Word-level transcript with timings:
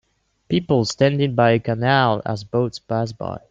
People 0.49 0.83
standing 0.85 1.35
by 1.35 1.51
a 1.51 1.59
canal 1.59 2.23
as 2.25 2.43
boats 2.43 2.79
pass 2.79 3.11
by. 3.11 3.37